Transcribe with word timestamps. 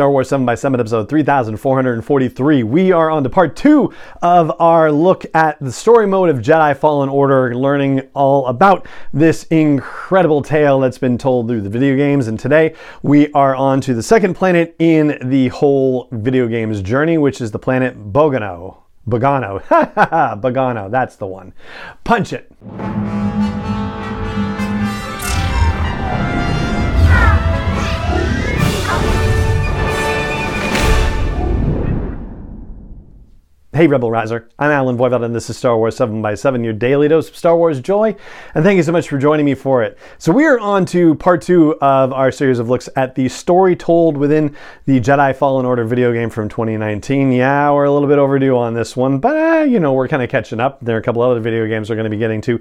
Star 0.00 0.10
Wars 0.10 0.30
7 0.30 0.46
by 0.46 0.54
7 0.54 0.80
episode 0.80 1.10
3443. 1.10 2.62
We 2.62 2.90
are 2.90 3.10
on 3.10 3.22
to 3.22 3.28
part 3.28 3.54
two 3.54 3.92
of 4.22 4.50
our 4.58 4.90
look 4.90 5.26
at 5.34 5.60
the 5.60 5.70
story 5.70 6.06
mode 6.06 6.30
of 6.30 6.38
Jedi 6.38 6.74
Fallen 6.74 7.10
Order, 7.10 7.54
learning 7.54 8.08
all 8.14 8.46
about 8.46 8.86
this 9.12 9.44
incredible 9.50 10.40
tale 10.40 10.80
that's 10.80 10.96
been 10.96 11.18
told 11.18 11.48
through 11.48 11.60
the 11.60 11.68
video 11.68 11.96
games. 11.96 12.28
And 12.28 12.40
today 12.40 12.74
we 13.02 13.30
are 13.32 13.54
on 13.54 13.82
to 13.82 13.92
the 13.92 14.02
second 14.02 14.36
planet 14.36 14.74
in 14.78 15.18
the 15.28 15.48
whole 15.48 16.08
video 16.12 16.48
games 16.48 16.80
journey, 16.80 17.18
which 17.18 17.42
is 17.42 17.50
the 17.50 17.58
planet 17.58 17.98
Bogano. 18.10 18.78
Bogano. 19.06 19.62
Bogano, 20.40 20.90
that's 20.90 21.16
the 21.16 21.26
one. 21.26 21.52
Punch 22.04 22.32
it. 22.32 22.50
Hey, 33.80 33.86
Rebel 33.86 34.10
Riser. 34.10 34.46
I'm 34.58 34.70
Allen 34.70 34.98
Voivod, 34.98 35.24
and 35.24 35.34
this 35.34 35.48
is 35.48 35.56
Star 35.56 35.74
Wars 35.74 35.96
7 35.96 36.20
by 36.20 36.34
7 36.34 36.62
your 36.62 36.74
daily 36.74 37.08
dose 37.08 37.30
of 37.30 37.34
Star 37.34 37.56
Wars 37.56 37.80
joy. 37.80 38.14
And 38.54 38.62
thank 38.62 38.76
you 38.76 38.82
so 38.82 38.92
much 38.92 39.08
for 39.08 39.16
joining 39.16 39.46
me 39.46 39.54
for 39.54 39.82
it. 39.82 39.96
So, 40.18 40.32
we 40.32 40.44
are 40.44 40.60
on 40.60 40.84
to 40.84 41.14
part 41.14 41.40
two 41.40 41.78
of 41.80 42.12
our 42.12 42.30
series 42.30 42.58
of 42.58 42.68
looks 42.68 42.90
at 42.94 43.14
the 43.14 43.26
story 43.30 43.74
told 43.74 44.18
within 44.18 44.54
the 44.84 45.00
Jedi 45.00 45.34
Fallen 45.34 45.64
Order 45.64 45.84
video 45.84 46.12
game 46.12 46.28
from 46.28 46.50
2019. 46.50 47.32
Yeah, 47.32 47.70
we're 47.70 47.84
a 47.84 47.90
little 47.90 48.06
bit 48.06 48.18
overdue 48.18 48.54
on 48.54 48.74
this 48.74 48.98
one, 48.98 49.18
but 49.18 49.34
uh, 49.34 49.62
you 49.62 49.80
know, 49.80 49.94
we're 49.94 50.08
kind 50.08 50.22
of 50.22 50.28
catching 50.28 50.60
up. 50.60 50.78
There 50.82 50.96
are 50.96 51.00
a 51.00 51.02
couple 51.02 51.22
other 51.22 51.40
video 51.40 51.66
games 51.66 51.88
we're 51.88 51.96
going 51.96 52.04
to 52.04 52.10
be 52.10 52.18
getting 52.18 52.42
to 52.42 52.60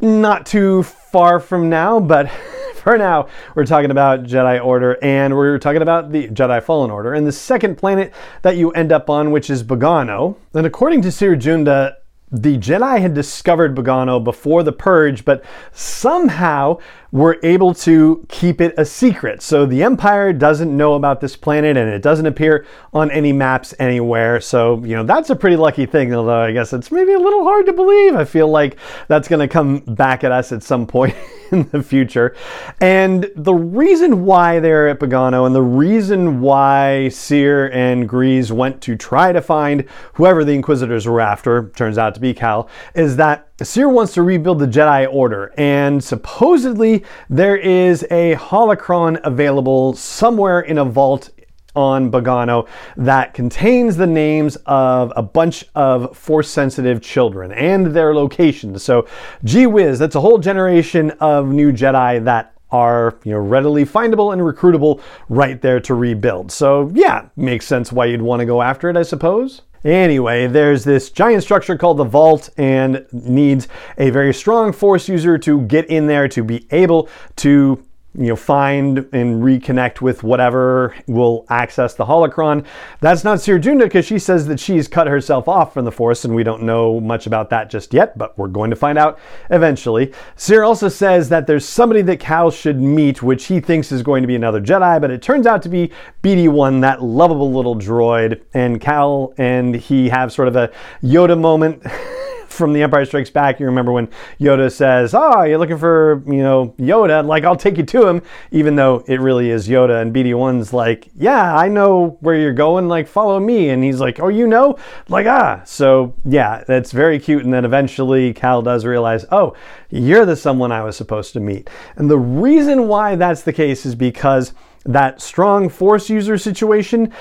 not 0.00 0.46
too 0.46 0.84
far 0.84 1.40
from 1.40 1.68
now, 1.68 1.98
but. 1.98 2.30
for 2.84 2.98
now, 2.98 3.28
we're 3.54 3.64
talking 3.64 3.90
about 3.90 4.24
Jedi 4.24 4.62
Order 4.62 4.98
and 5.02 5.34
we're 5.34 5.58
talking 5.58 5.80
about 5.80 6.12
the 6.12 6.28
Jedi 6.28 6.62
Fallen 6.62 6.90
Order 6.90 7.14
and 7.14 7.26
the 7.26 7.32
second 7.32 7.76
planet 7.76 8.12
that 8.42 8.56
you 8.56 8.70
end 8.72 8.92
up 8.92 9.08
on, 9.08 9.30
which 9.30 9.48
is 9.48 9.64
Bogano. 9.64 10.36
And 10.52 10.66
according 10.66 11.00
to 11.02 11.10
Cere 11.10 11.34
Junda, 11.34 11.96
the 12.34 12.58
Jedi 12.58 13.00
had 13.00 13.14
discovered 13.14 13.76
Bogano 13.76 14.22
before 14.22 14.64
the 14.64 14.72
Purge, 14.72 15.24
but 15.24 15.44
somehow 15.72 16.78
were 17.14 17.38
able 17.44 17.72
to 17.72 18.26
keep 18.28 18.60
it 18.60 18.74
a 18.76 18.84
secret. 18.84 19.40
So 19.40 19.66
the 19.66 19.84
Empire 19.84 20.32
doesn't 20.32 20.76
know 20.76 20.94
about 20.94 21.20
this 21.20 21.36
planet 21.36 21.76
and 21.76 21.88
it 21.88 22.02
doesn't 22.02 22.26
appear 22.26 22.66
on 22.92 23.08
any 23.12 23.32
maps 23.32 23.72
anywhere. 23.78 24.40
So, 24.40 24.82
you 24.84 24.96
know, 24.96 25.04
that's 25.04 25.30
a 25.30 25.36
pretty 25.36 25.54
lucky 25.54 25.86
thing, 25.86 26.12
although 26.12 26.42
I 26.42 26.50
guess 26.50 26.72
it's 26.72 26.90
maybe 26.90 27.12
a 27.12 27.18
little 27.20 27.44
hard 27.44 27.66
to 27.66 27.72
believe. 27.72 28.16
I 28.16 28.24
feel 28.24 28.48
like 28.48 28.78
that's 29.06 29.28
going 29.28 29.38
to 29.38 29.46
come 29.46 29.78
back 29.78 30.24
at 30.24 30.32
us 30.32 30.50
at 30.50 30.64
some 30.64 30.88
point 30.88 31.14
in 31.52 31.68
the 31.68 31.84
future. 31.84 32.34
And 32.80 33.30
the 33.36 33.54
reason 33.54 34.24
why 34.24 34.58
they're 34.58 34.88
at 34.88 34.98
Bogano 34.98 35.46
and 35.46 35.54
the 35.54 35.62
reason 35.62 36.40
why 36.40 37.10
Cere 37.10 37.70
and 37.72 38.08
Greez 38.08 38.50
went 38.50 38.82
to 38.82 38.96
try 38.96 39.30
to 39.30 39.40
find 39.40 39.84
whoever 40.14 40.44
the 40.44 40.52
Inquisitors 40.52 41.06
were 41.06 41.20
after, 41.20 41.68
turns 41.76 41.96
out 41.96 42.14
to 42.14 42.20
be 42.20 42.23
Cal, 42.32 42.68
is 42.94 43.16
that 43.16 43.48
Cere 43.60 43.88
wants 43.88 44.14
to 44.14 44.22
rebuild 44.22 44.60
the 44.60 44.66
Jedi 44.66 45.12
Order, 45.12 45.52
and 45.58 46.02
supposedly 46.02 47.04
there 47.28 47.56
is 47.56 48.04
a 48.10 48.36
holocron 48.36 49.20
available 49.24 49.94
somewhere 49.94 50.60
in 50.60 50.78
a 50.78 50.84
vault 50.84 51.30
on 51.76 52.10
Bogano 52.10 52.68
that 52.96 53.34
contains 53.34 53.96
the 53.96 54.06
names 54.06 54.56
of 54.66 55.12
a 55.16 55.22
bunch 55.22 55.64
of 55.74 56.16
force 56.16 56.48
sensitive 56.48 57.02
children 57.02 57.52
and 57.52 57.86
their 57.86 58.14
locations. 58.14 58.82
So, 58.82 59.08
gee 59.42 59.66
whiz, 59.66 59.98
that's 59.98 60.14
a 60.14 60.20
whole 60.20 60.38
generation 60.38 61.10
of 61.20 61.48
new 61.48 61.72
Jedi 61.72 62.24
that 62.24 62.54
are 62.70 63.16
you 63.24 63.30
know 63.32 63.38
readily 63.38 63.84
findable 63.84 64.32
and 64.32 64.42
recruitable 64.42 65.00
right 65.28 65.62
there 65.62 65.78
to 65.80 65.94
rebuild. 65.94 66.50
So 66.50 66.90
yeah, 66.94 67.28
makes 67.36 67.66
sense 67.66 67.92
why 67.92 68.06
you'd 68.06 68.22
want 68.22 68.40
to 68.40 68.46
go 68.46 68.62
after 68.62 68.90
it, 68.90 68.96
I 68.96 69.02
suppose. 69.02 69.62
Anyway, 69.84 70.46
there's 70.46 70.84
this 70.84 71.10
giant 71.10 71.42
structure 71.42 71.76
called 71.76 71.98
the 71.98 72.04
vault 72.04 72.48
and 72.56 73.06
needs 73.12 73.68
a 73.98 74.10
very 74.10 74.32
strong 74.32 74.72
force 74.72 75.08
user 75.08 75.36
to 75.38 75.60
get 75.62 75.84
in 75.86 76.06
there 76.06 76.26
to 76.28 76.42
be 76.42 76.66
able 76.70 77.08
to 77.36 77.84
you 78.16 78.28
know, 78.28 78.36
find 78.36 78.98
and 79.12 79.42
reconnect 79.42 80.00
with 80.00 80.22
whatever 80.22 80.94
will 81.06 81.44
access 81.48 81.94
the 81.94 82.04
holocron. 82.04 82.64
That's 83.00 83.24
not 83.24 83.40
Cere 83.40 83.58
Junda 83.58 83.84
because 83.84 84.06
she 84.06 84.18
says 84.18 84.46
that 84.46 84.60
she's 84.60 84.86
cut 84.86 85.06
herself 85.06 85.48
off 85.48 85.74
from 85.74 85.84
the 85.84 85.92
Force, 85.92 86.24
and 86.24 86.34
we 86.34 86.44
don't 86.44 86.62
know 86.62 87.00
much 87.00 87.26
about 87.26 87.50
that 87.50 87.70
just 87.70 87.92
yet, 87.92 88.16
but 88.16 88.36
we're 88.38 88.48
going 88.48 88.70
to 88.70 88.76
find 88.76 88.98
out 88.98 89.18
eventually. 89.50 90.12
Cere 90.36 90.62
also 90.64 90.88
says 90.88 91.28
that 91.28 91.46
there's 91.46 91.64
somebody 91.64 92.02
that 92.02 92.20
Cal 92.20 92.50
should 92.50 92.80
meet, 92.80 93.22
which 93.22 93.46
he 93.46 93.58
thinks 93.58 93.90
is 93.90 94.02
going 94.02 94.22
to 94.22 94.28
be 94.28 94.36
another 94.36 94.60
Jedi, 94.60 95.00
but 95.00 95.10
it 95.10 95.20
turns 95.20 95.46
out 95.46 95.62
to 95.62 95.68
be 95.68 95.90
BD1, 96.22 96.80
that 96.82 97.02
lovable 97.02 97.52
little 97.52 97.74
droid, 97.74 98.42
and 98.54 98.80
Cal 98.80 99.34
and 99.38 99.74
he 99.74 100.08
have 100.08 100.32
sort 100.32 100.48
of 100.48 100.56
a 100.56 100.70
Yoda 101.02 101.38
moment. 101.38 101.82
from 102.54 102.72
The 102.72 102.82
Empire 102.82 103.04
Strikes 103.04 103.30
Back, 103.30 103.60
you 103.60 103.66
remember 103.66 103.92
when 103.92 104.08
Yoda 104.40 104.70
says, 104.72 105.14
"Oh, 105.14 105.42
you're 105.42 105.58
looking 105.58 105.78
for 105.78 106.22
you 106.26 106.42
know 106.42 106.74
Yoda? 106.78 107.24
Like 107.26 107.44
I'll 107.44 107.56
take 107.56 107.76
you 107.76 107.84
to 107.84 108.06
him," 108.06 108.22
even 108.50 108.76
though 108.76 109.04
it 109.06 109.20
really 109.20 109.50
is 109.50 109.68
Yoda. 109.68 110.00
And 110.00 110.14
BD1's 110.14 110.72
like, 110.72 111.08
"Yeah, 111.14 111.56
I 111.56 111.68
know 111.68 112.16
where 112.20 112.36
you're 112.36 112.52
going. 112.52 112.88
Like 112.88 113.08
follow 113.08 113.38
me." 113.40 113.70
And 113.70 113.82
he's 113.82 114.00
like, 114.00 114.20
"Oh, 114.20 114.28
you 114.28 114.46
know?" 114.46 114.76
Like 115.08 115.26
ah. 115.26 115.62
So 115.64 116.14
yeah, 116.24 116.64
that's 116.66 116.92
very 116.92 117.18
cute. 117.18 117.44
And 117.44 117.52
then 117.52 117.64
eventually 117.64 118.32
Cal 118.32 118.62
does 118.62 118.84
realize, 118.84 119.26
"Oh, 119.30 119.54
you're 119.90 120.26
the 120.26 120.36
someone 120.36 120.72
I 120.72 120.82
was 120.82 120.96
supposed 120.96 121.32
to 121.34 121.40
meet." 121.40 121.68
And 121.96 122.10
the 122.10 122.18
reason 122.18 122.88
why 122.88 123.16
that's 123.16 123.42
the 123.42 123.52
case 123.52 123.84
is 123.84 123.94
because 123.94 124.52
that 124.84 125.20
strong 125.20 125.68
force 125.68 126.10
user 126.10 126.36
situation 126.36 127.12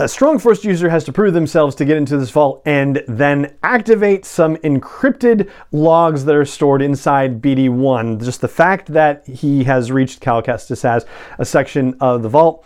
a 0.00 0.08
strong 0.08 0.38
force 0.38 0.64
user 0.64 0.88
has 0.88 1.04
to 1.04 1.12
prove 1.12 1.34
themselves 1.34 1.76
to 1.76 1.84
get 1.84 1.98
into 1.98 2.16
this 2.16 2.30
vault 2.30 2.62
and 2.64 3.04
then 3.06 3.54
activate 3.62 4.24
some 4.24 4.56
encrypted 4.58 5.50
logs 5.72 6.24
that 6.24 6.34
are 6.34 6.46
stored 6.46 6.80
inside 6.80 7.42
BD1. 7.42 8.24
Just 8.24 8.40
the 8.40 8.48
fact 8.48 8.86
that 8.94 9.26
he 9.26 9.64
has 9.64 9.92
reached 9.92 10.20
Cal 10.20 10.42
Kestis 10.42 10.86
as 10.86 11.04
a 11.38 11.44
section 11.44 11.94
of 12.00 12.22
the 12.22 12.30
vault, 12.30 12.64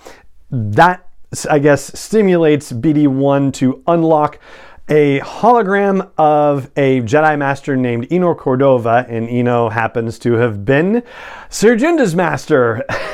that 0.51 1.09
I 1.51 1.59
guess 1.59 1.99
stimulates 1.99 2.71
BD1 2.71 3.53
to 3.55 3.83
unlock 3.89 4.39
a 4.89 5.19
hologram 5.21 6.13
of 6.17 6.71
a 6.77 7.01
Jedi 7.01 7.37
Master 7.37 7.77
named 7.77 8.07
Eno 8.13 8.37
Cordova, 8.37 9.07
and 9.09 9.29
Eno 9.29 9.71
happens 9.71 10.21
to 10.21 10.35
have 10.35 10.65
been 10.65 11.03
Cere 11.49 11.75
Junda's 11.75 12.15
master. 12.15 12.85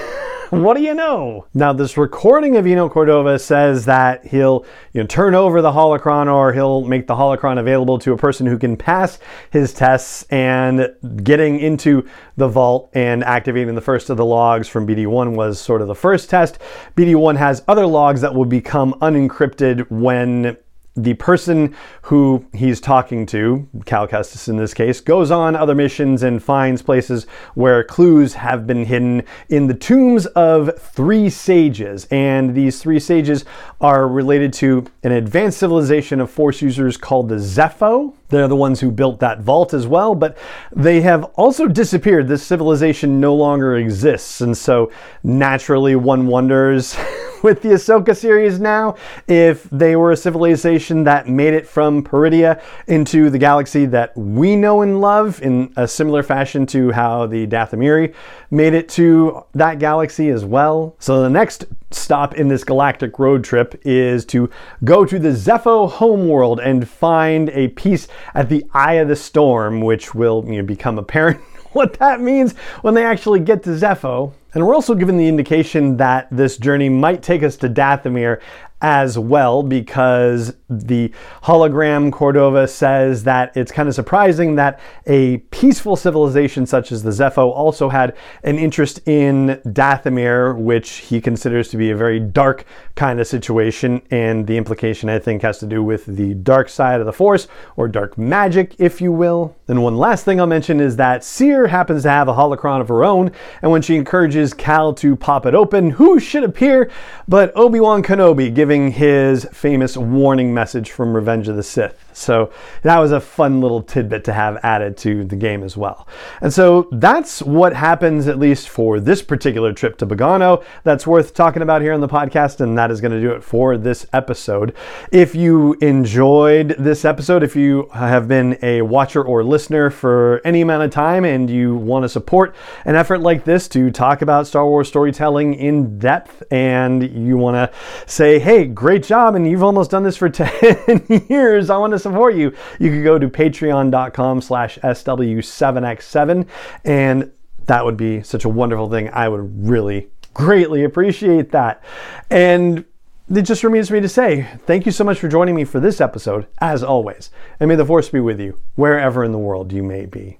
what 0.51 0.77
do 0.77 0.83
you 0.83 0.95
know? 0.95 1.47
Now, 1.55 1.73
this 1.73 1.97
recording 1.97 2.57
of 2.57 2.67
Eno 2.67 2.89
Cordova 2.89 3.39
says 3.39 3.85
that 3.85 4.27
he'll 4.27 4.67
you 4.93 5.01
know, 5.01 5.07
turn 5.07 5.35
over 5.35 5.63
the 5.63 5.71
holocron 5.71 6.33
or 6.33 6.53
he'll 6.53 6.83
make 6.83 7.07
the 7.07 7.15
holocron 7.15 7.59
available 7.59 7.99
to 8.01 8.13
a 8.13 8.17
person 8.17 8.47
who 8.47 8.59
can 8.59 8.77
pass 8.77 9.19
his 9.51 9.73
tests 9.73 10.25
and 10.31 10.93
getting 11.23 11.61
into 11.61 12.07
the 12.37 12.49
vault 12.49 12.91
and 12.95 13.23
activating 13.23 13.75
the 13.77 13.81
first 13.81 14.11
of 14.11 14.17
the 14.17 14.25
logs 14.25 14.67
from 14.67 14.87
BD1 14.87 15.37
was 15.37 15.61
sort 15.61 15.83
of 15.83 15.89
the 15.89 15.95
first 15.95 16.29
test. 16.29 16.59
BD1 16.97 17.37
has 17.37 17.63
other 17.69 17.87
logs 17.87 18.21
that 18.21 18.35
will 18.35 18.45
become 18.45 18.95
unencrypted 18.95 19.89
when 19.91 20.57
the 21.03 21.15
person 21.15 21.75
who 22.03 22.45
he's 22.53 22.81
talking 22.81 23.27
to, 23.27 23.69
Cal 23.87 24.07
Kestis 24.07 24.49
in 24.49 24.57
this 24.57 24.75
case, 24.75 25.01
goes 25.01 25.31
on 25.31 25.57
other 25.57 25.75
missions 25.75 26.23
and 26.23 26.43
finds 26.43 26.83
places 26.83 27.25
where 27.55 27.83
clues 27.83 28.35
have 28.35 28.67
been 28.67 28.85
hidden 28.85 29.23
in 29.49 29.67
the 29.67 29.75
tombs 29.75 30.27
of 30.27 30.79
three 30.79 31.31
sages. 31.31 32.07
And 32.11 32.55
these 32.55 32.81
three 32.83 33.01
sages 33.01 33.45
are 33.81 34.07
related 34.07 34.53
to 34.55 34.87
an 35.03 35.13
advanced 35.13 35.59
civilization 35.59 36.21
of 36.21 36.31
Force 36.31 36.61
users 36.61 36.97
called 36.97 37.29
the 37.29 37.37
Zeffo. 37.37 38.15
They're 38.31 38.49
the 38.49 38.57
ones 38.57 38.81
who 38.81 38.91
built 38.91 39.21
that 39.21 39.41
vault 39.41 39.75
as 39.75 39.87
well, 39.87 40.15
but 40.15 40.39
they 40.75 41.01
have 41.03 41.25
also 41.37 41.67
disappeared. 41.67 42.29
This 42.29 42.43
civilization 42.43 43.21
no 43.21 43.35
longer 43.35 43.77
exists. 43.77 44.41
And 44.41 44.57
so 44.57 44.91
naturally, 45.23 45.97
one 45.97 46.27
wonders. 46.27 46.97
with 47.43 47.63
the 47.63 47.71
Ahsoka 47.71 48.17
series 48.17 48.61
now. 48.61 48.97
If 49.27 49.65
they 49.71 49.97
were 49.97 50.13
a 50.13 50.17
civilization 50.17 51.05
that 51.05 51.29
made 51.29 51.55
it 51.55 51.67
from 51.67 52.03
Peridea 52.03 52.61
into 52.87 53.31
the 53.31 53.39
galaxy 53.39 53.87
that 53.87 54.17
we 54.17 54.57
know 54.57 54.83
and 54.83 55.01
love 55.01 55.41
in 55.43 55.73
a 55.77 55.89
similar 55.89 56.23
fashion 56.23 56.67
to 56.67 56.91
how 56.93 57.27
the 57.27 57.47
Dathomiri 57.47 58.15
made 58.51 58.75
it 58.75 58.89
to 58.91 59.45
that 59.55 59.79
galaxy 59.79 60.29
as 60.29 60.45
well. 60.45 60.97
So 60.99 61.23
the 61.23 61.31
next 61.31 61.65
stop 61.91 62.35
in 62.35 62.49
this 62.49 62.65
galactic 62.65 63.19
road 63.19 63.45
trip 63.45 63.81
is 63.85 64.25
to 64.27 64.51
go 64.85 65.05
to 65.05 65.19
the 65.19 65.31
Zeffo 65.31 65.91
homeworld 65.91 66.61
and 66.61 66.89
find 66.89 67.51
a 67.51 67.69
piece 67.69 68.09
at 68.35 68.49
the 68.49 68.65
Eye 68.73 68.95
of 68.95 69.09
the 69.09 69.17
Storm, 69.17 69.81
which 69.81 70.15
will 70.15 70.45
you 70.47 70.59
know, 70.59 70.63
become 70.63 70.99
apparent 70.99 71.41
what 71.73 71.95
that 71.95 72.21
means 72.21 72.55
when 72.83 72.95
they 72.95 73.05
actually 73.05 73.41
get 73.41 73.63
to 73.65 73.71
Zeffo. 73.71 74.33
And 74.53 74.67
we're 74.67 74.75
also 74.75 74.95
given 74.95 75.17
the 75.17 75.29
indication 75.29 75.97
that 75.99 76.27
this 76.31 76.57
journey 76.57 76.89
might 76.89 77.23
take 77.23 77.43
us 77.43 77.57
to 77.59 77.69
Dathomir 77.69 78.41
as 78.83 79.19
well 79.19 79.63
because 79.63 80.55
the 80.69 81.13
hologram 81.43 82.13
Cordova 82.13 82.67
says 82.67 83.25
that 83.25 83.57
it's 83.57 83.73
kind 83.73 83.89
of 83.89 83.95
surprising 83.95 84.55
that 84.55 84.81
a 85.07 85.39
peaceful 85.51 85.97
civilization 85.97 86.65
such 86.65 86.93
as 86.93 87.03
the 87.03 87.11
Zeffo 87.11 87.51
also 87.53 87.89
had 87.89 88.17
an 88.45 88.59
interest 88.59 89.07
in 89.07 89.61
Dathomir, 89.67 90.57
which 90.57 90.91
he 90.91 91.21
considers 91.21 91.69
to 91.69 91.77
be 91.77 91.91
a 91.91 91.97
very 91.97 92.21
dark 92.21 92.65
kind 92.95 93.21
of 93.21 93.27
situation. 93.27 94.03
And 94.11 94.47
the 94.47 94.57
implication, 94.57 95.09
I 95.09 95.19
think, 95.19 95.43
has 95.43 95.59
to 95.59 95.67
do 95.67 95.83
with 95.83 96.07
the 96.07 96.35
dark 96.35 96.69
side 96.69 97.01
of 97.01 97.07
the 97.07 97.13
Force 97.13 97.49
or 97.77 97.89
dark 97.89 98.17
magic, 98.17 98.75
if 98.79 99.01
you 99.01 99.13
will. 99.13 99.57
And 99.69 99.83
one 99.83 99.97
last 99.97 100.25
thing 100.25 100.41
I'll 100.41 100.47
mention 100.47 100.81
is 100.81 100.97
that 100.97 101.25
Cere 101.25 101.69
happens 101.69 102.03
to 102.03 102.11
have 102.11 102.29
a 102.29 102.35
holocron 102.35 102.81
of 102.81 102.89
her 102.89 103.05
own, 103.05 103.33
and 103.63 103.71
when 103.71 103.83
she 103.83 103.97
encourages 103.97 104.55
Cal 104.55 104.93
to 104.95 105.17
pop 105.17 105.47
it 105.47 105.55
open, 105.55 105.91
who 105.91 106.21
should 106.21 106.45
appear 106.45 106.91
but 107.29 107.53
Obi 107.57 107.81
Wan 107.81 108.03
Kenobi 108.03 108.53
giving 108.71 108.93
his 108.93 109.45
famous 109.47 109.97
warning 109.97 110.55
message 110.55 110.93
from 110.93 111.13
Revenge 111.13 111.49
of 111.49 111.57
the 111.57 111.63
Sith? 111.63 112.07
So 112.13 112.53
that 112.83 112.99
was 112.99 113.11
a 113.11 113.21
fun 113.21 113.61
little 113.61 113.83
tidbit 113.83 114.23
to 114.25 114.33
have 114.33 114.59
added 114.63 114.97
to 114.99 115.25
the 115.25 115.35
game 115.35 115.65
as 115.65 115.77
well. 115.77 116.07
And 116.41 116.53
so 116.53 116.89
that's 116.93 117.43
what 117.43 117.73
happens, 117.73 118.29
at 118.29 118.39
least 118.39 118.69
for 118.69 119.01
this 119.01 119.23
particular 119.23 119.73
trip 119.73 119.97
to 119.99 120.07
Bogano, 120.07 120.63
that's 120.85 121.05
worth 121.05 121.35
talking 121.35 121.63
about 121.63 121.83
here 121.83 121.93
on 121.93 122.01
the 122.01 122.09
podcast, 122.09 122.61
and 122.61 122.79
that 122.79 122.93
is 122.93 123.01
going 123.01 123.13
to 123.13 123.21
do 123.21 123.33
it 123.33 123.43
for 123.43 123.77
this 123.77 124.07
episode. 124.13 124.77
If 125.11 125.35
you 125.35 125.75
enjoyed 125.81 126.77
this 126.79 127.05
episode, 127.05 127.43
if 127.43 127.57
you 127.57 127.89
have 127.93 128.29
been 128.29 128.57
a 128.63 128.83
watcher 128.83 129.23
or 129.25 129.43
listener 129.43 129.91
for 129.91 130.41
any 130.45 130.61
amount 130.61 130.85
of 130.85 130.91
time 130.91 131.25
and 131.25 131.51
you 131.51 131.75
want 131.75 132.05
to 132.05 132.09
support 132.09 132.55
an 132.85 132.95
effort 132.95 133.19
like 133.19 133.45
this 133.45 133.67
to 133.69 133.91
talk 133.91 134.23
about 134.23 134.47
Star 134.47 134.65
Wars 134.65 134.87
storytelling 134.87 135.55
in 135.55 135.99
depth, 135.99 136.45
and 136.53 137.03
you 137.27 137.37
want 137.37 137.55
to 137.55 137.77
say, 138.07 138.39
hey, 138.39 138.60
great 138.67 139.03
job, 139.03 139.35
and 139.35 139.49
you've 139.49 139.63
almost 139.63 139.91
done 139.91 140.03
this 140.03 140.17
for 140.17 140.29
10 140.31 141.27
years, 141.29 141.71
I 141.71 141.77
want 141.79 141.93
to 141.93 141.99
support 141.99 142.35
you, 142.35 142.55
you 142.79 142.91
could 142.91 143.05
go 143.05 143.19
to 143.19 143.29
patreon.com 143.29 144.41
slash 144.41 144.79
SW7X7 144.79 146.47
and 146.85 147.31
that 147.67 147.85
would 147.85 147.97
be 147.97 148.23
such 148.23 148.45
a 148.45 148.49
wonderful 148.49 148.91
thing. 148.91 149.11
I 149.13 149.29
would 149.29 149.69
really 149.69 150.11
greatly 150.35 150.83
appreciate 150.85 151.53
that. 151.53 151.85
And 152.29 152.85
it 153.31 153.43
just 153.43 153.63
remains 153.63 153.89
for 153.89 153.95
me 153.95 154.01
to 154.01 154.09
say 154.09 154.49
thank 154.67 154.87
you 154.87 154.93
so 154.93 155.05
much 155.05 155.21
for 155.21 155.29
joining 155.29 155.55
me 155.55 155.65
for 155.65 155.79
this 155.79 156.01
episode, 156.01 156.49
as 156.59 156.83
always. 156.83 157.31
And 157.61 157.69
may 157.69 157.77
the 157.77 157.85
force 157.85 158.09
be 158.09 158.19
with 158.19 158.41
you, 158.41 158.59
wherever 158.75 159.23
in 159.23 159.31
the 159.31 159.39
world 159.39 159.73
you 159.73 159.85
may 159.85 160.07
be. 160.07 160.40